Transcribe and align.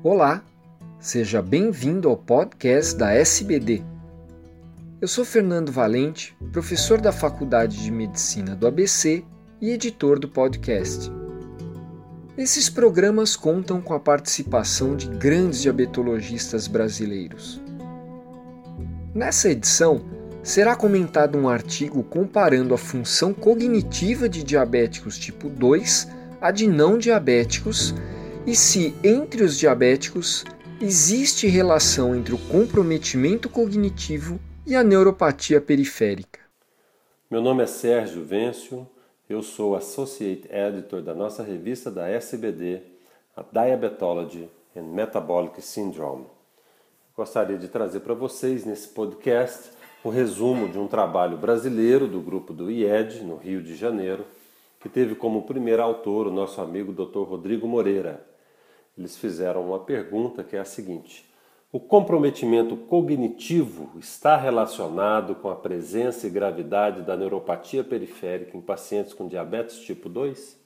Olá, 0.00 0.44
seja 1.00 1.42
bem-vindo 1.42 2.08
ao 2.08 2.16
podcast 2.16 2.96
da 2.96 3.10
SBD. 3.10 3.82
Eu 5.00 5.08
sou 5.08 5.24
Fernando 5.24 5.72
Valente, 5.72 6.36
professor 6.52 7.00
da 7.00 7.10
Faculdade 7.10 7.82
de 7.82 7.90
Medicina 7.90 8.54
do 8.54 8.68
ABC 8.68 9.24
e 9.60 9.70
editor 9.70 10.20
do 10.20 10.28
podcast. 10.28 11.10
Esses 12.36 12.70
programas 12.70 13.34
contam 13.34 13.80
com 13.80 13.92
a 13.92 13.98
participação 13.98 14.94
de 14.94 15.08
grandes 15.08 15.62
diabetologistas 15.62 16.68
brasileiros. 16.68 17.60
Nessa 19.12 19.50
edição, 19.50 20.00
será 20.44 20.76
comentado 20.76 21.36
um 21.36 21.48
artigo 21.48 22.04
comparando 22.04 22.72
a 22.72 22.78
função 22.78 23.34
cognitiva 23.34 24.28
de 24.28 24.44
diabéticos 24.44 25.18
tipo 25.18 25.48
2 25.48 26.06
à 26.40 26.52
de 26.52 26.68
não 26.68 26.98
diabéticos 26.98 27.92
e 28.48 28.56
se 28.56 28.94
entre 29.04 29.42
os 29.42 29.58
diabéticos 29.58 30.42
existe 30.80 31.46
relação 31.46 32.16
entre 32.16 32.34
o 32.34 32.38
comprometimento 32.38 33.46
cognitivo 33.46 34.40
e 34.66 34.74
a 34.74 34.82
neuropatia 34.82 35.60
periférica. 35.60 36.40
Meu 37.30 37.42
nome 37.42 37.62
é 37.62 37.66
Sérgio 37.66 38.24
Vêncio, 38.24 38.88
eu 39.28 39.42
sou 39.42 39.76
Associate 39.76 40.48
Editor 40.50 41.02
da 41.02 41.14
nossa 41.14 41.42
revista 41.42 41.90
da 41.90 42.08
SBD, 42.08 42.80
a 43.36 43.42
Diabetology 43.42 44.48
and 44.74 44.84
Metabolic 44.84 45.60
Syndrome. 45.60 46.24
Gostaria 47.14 47.58
de 47.58 47.68
trazer 47.68 48.00
para 48.00 48.14
vocês 48.14 48.64
nesse 48.64 48.88
podcast 48.88 49.72
o 50.02 50.08
resumo 50.08 50.70
de 50.70 50.78
um 50.78 50.88
trabalho 50.88 51.36
brasileiro 51.36 52.08
do 52.08 52.22
grupo 52.22 52.54
do 52.54 52.70
IED, 52.70 53.24
no 53.24 53.36
Rio 53.36 53.62
de 53.62 53.76
Janeiro, 53.76 54.24
que 54.80 54.88
teve 54.88 55.14
como 55.14 55.42
primeiro 55.42 55.82
autor 55.82 56.28
o 56.28 56.32
nosso 56.32 56.62
amigo 56.62 56.94
Dr. 56.94 57.28
Rodrigo 57.28 57.68
Moreira, 57.68 58.26
eles 58.98 59.16
fizeram 59.16 59.66
uma 59.66 59.78
pergunta 59.78 60.42
que 60.42 60.56
é 60.56 60.58
a 60.58 60.64
seguinte: 60.64 61.28
o 61.70 61.78
comprometimento 61.78 62.76
cognitivo 62.76 63.90
está 63.98 64.36
relacionado 64.36 65.34
com 65.34 65.48
a 65.48 65.56
presença 65.56 66.26
e 66.26 66.30
gravidade 66.30 67.02
da 67.02 67.16
neuropatia 67.16 67.84
periférica 67.84 68.56
em 68.56 68.60
pacientes 68.60 69.12
com 69.12 69.28
diabetes 69.28 69.78
tipo 69.80 70.08
2? 70.08 70.58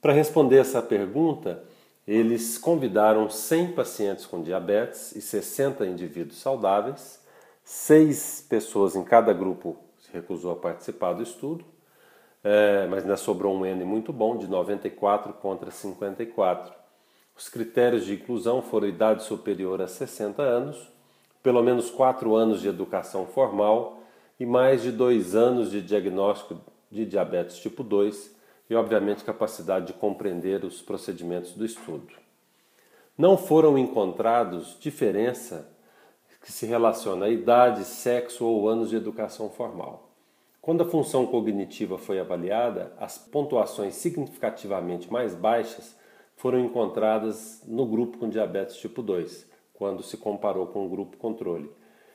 Para 0.00 0.12
responder 0.12 0.58
essa 0.58 0.82
pergunta, 0.82 1.64
eles 2.06 2.56
convidaram 2.56 3.28
100 3.28 3.72
pacientes 3.72 4.26
com 4.26 4.42
diabetes 4.42 5.14
e 5.14 5.20
60 5.20 5.86
indivíduos 5.86 6.38
saudáveis. 6.40 7.22
Seis 7.62 8.44
pessoas 8.48 8.96
em 8.96 9.04
cada 9.04 9.32
grupo 9.32 9.76
se 10.00 10.10
recusou 10.12 10.52
a 10.52 10.56
participar 10.56 11.12
do 11.12 11.22
estudo, 11.22 11.64
é, 12.42 12.86
mas 12.86 13.02
ainda 13.02 13.16
sobrou 13.16 13.54
um 13.54 13.66
N 13.66 13.84
muito 13.84 14.12
bom, 14.12 14.38
de 14.38 14.48
94 14.48 15.34
contra 15.34 15.70
54. 15.70 16.72
Os 17.38 17.48
critérios 17.48 18.04
de 18.04 18.14
inclusão 18.14 18.60
foram 18.60 18.88
idade 18.88 19.22
superior 19.22 19.80
a 19.80 19.86
60 19.86 20.42
anos, 20.42 20.90
pelo 21.40 21.62
menos 21.62 21.88
4 21.88 22.34
anos 22.34 22.60
de 22.60 22.66
educação 22.66 23.26
formal 23.26 24.02
e 24.40 24.44
mais 24.44 24.82
de 24.82 24.90
2 24.90 25.36
anos 25.36 25.70
de 25.70 25.80
diagnóstico 25.80 26.60
de 26.90 27.06
diabetes 27.06 27.58
tipo 27.58 27.84
2 27.84 28.34
e, 28.68 28.74
obviamente, 28.74 29.22
capacidade 29.22 29.86
de 29.86 29.92
compreender 29.92 30.64
os 30.64 30.82
procedimentos 30.82 31.52
do 31.52 31.64
estudo. 31.64 32.12
Não 33.16 33.36
foram 33.36 33.78
encontrados 33.78 34.76
diferença 34.80 35.70
que 36.42 36.50
se 36.50 36.66
relaciona 36.66 37.26
a 37.26 37.30
idade, 37.30 37.84
sexo 37.84 38.44
ou 38.44 38.68
anos 38.68 38.90
de 38.90 38.96
educação 38.96 39.48
formal. 39.48 40.10
Quando 40.60 40.82
a 40.82 40.88
função 40.88 41.24
cognitiva 41.24 41.98
foi 41.98 42.18
avaliada, 42.18 42.92
as 42.98 43.16
pontuações 43.16 43.94
significativamente 43.94 45.10
mais 45.12 45.36
baixas 45.36 45.96
foram 46.38 46.60
encontradas 46.60 47.62
no 47.66 47.84
grupo 47.84 48.16
com 48.16 48.28
diabetes 48.28 48.76
tipo 48.76 49.02
2, 49.02 49.44
quando 49.74 50.04
se 50.04 50.16
comparou 50.16 50.68
com 50.68 50.86
o 50.86 50.88
grupo 50.88 51.16
controle. 51.16 51.68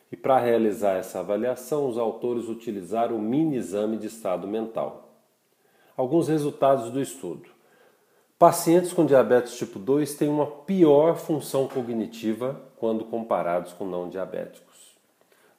E 0.10 0.16
para 0.16 0.40
realizar 0.40 0.94
essa 0.94 1.20
avaliação, 1.20 1.90
os 1.90 1.98
autores 1.98 2.48
utilizaram 2.48 3.18
o 3.18 3.22
mini 3.22 3.58
exame 3.58 3.98
de 3.98 4.08
estado 4.08 4.48
mental. 4.48 5.10
Alguns 5.98 6.30
resultados 6.30 6.90
do 6.90 7.02
estudo. 7.02 7.50
Pacientes 8.40 8.94
com 8.94 9.06
diabetes 9.06 9.58
tipo 9.58 9.78
2 9.78 10.16
têm 10.16 10.30
uma 10.30 10.48
pior 10.48 11.18
função 11.18 11.68
cognitiva 11.68 12.62
quando 12.78 13.04
comparados 13.04 13.74
com 13.74 13.86
não 13.86 14.08
diabéticos. 14.08 14.96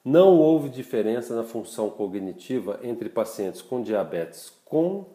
Não 0.03 0.39
houve 0.39 0.69
diferença 0.69 1.35
na 1.35 1.43
função 1.43 1.91
cognitiva 1.91 2.79
entre 2.81 3.09
pacientes 3.09 3.61
com 3.61 3.83
diabetes 3.83 4.51
com 4.65 5.05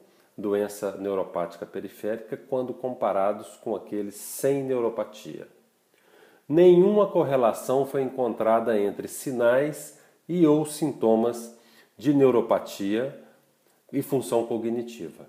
doença 0.41 0.97
neuropática 0.99 1.67
periférica 1.67 2.37
quando 2.37 2.73
comparados 2.73 3.57
com 3.63 3.77
aqueles 3.77 4.15
sem 4.15 4.63
neuropatia. 4.65 5.47
Nenhuma 6.49 7.07
correlação 7.07 7.87
foi 7.87 8.03
encontrada 8.03 8.77
entre 8.79 9.07
sinais 9.07 9.99
e 10.29 10.47
ou 10.47 10.67
sintomas 10.67 11.57
de 11.97 12.13
neuropatia 12.13 13.17
e 13.93 14.03
função 14.03 14.47
cognitiva. 14.47 15.27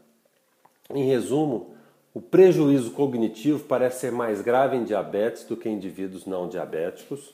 Em 0.89 1.05
resumo, 1.05 1.75
o 2.13 2.19
prejuízo 2.19 2.91
cognitivo 2.91 3.63
parece 3.65 4.01
ser 4.01 4.11
mais 4.11 4.41
grave 4.41 4.75
em 4.75 4.83
diabetes 4.83 5.43
do 5.43 5.55
que 5.55 5.69
em 5.69 5.75
indivíduos 5.75 6.25
não 6.25 6.47
diabéticos. 6.47 7.33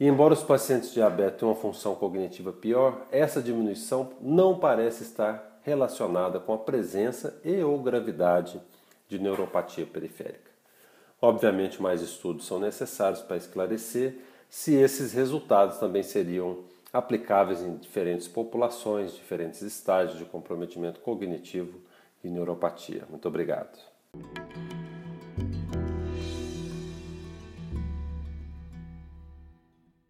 E 0.00 0.06
embora 0.06 0.32
os 0.32 0.42
pacientes 0.42 0.92
diabéticos 0.92 1.40
tenham 1.40 1.52
uma 1.52 1.60
função 1.60 1.94
cognitiva 1.94 2.52
pior, 2.52 3.06
essa 3.10 3.42
diminuição 3.42 4.12
não 4.20 4.58
parece 4.58 5.02
estar 5.02 5.57
relacionada 5.68 6.40
com 6.40 6.52
a 6.52 6.58
presença 6.58 7.40
e 7.44 7.62
ou 7.62 7.80
gravidade 7.80 8.60
de 9.08 9.18
neuropatia 9.18 9.86
periférica. 9.86 10.50
Obviamente, 11.20 11.82
mais 11.82 12.00
estudos 12.00 12.46
são 12.46 12.58
necessários 12.58 13.20
para 13.20 13.36
esclarecer 13.36 14.18
se 14.48 14.74
esses 14.74 15.12
resultados 15.12 15.78
também 15.78 16.02
seriam 16.02 16.64
aplicáveis 16.92 17.60
em 17.62 17.76
diferentes 17.76 18.26
populações, 18.26 19.12
diferentes 19.12 19.62
estágios 19.62 20.18
de 20.18 20.24
comprometimento 20.24 21.00
cognitivo 21.00 21.80
e 22.24 22.28
neuropatia. 22.28 23.04
Muito 23.10 23.28
obrigado. 23.28 23.78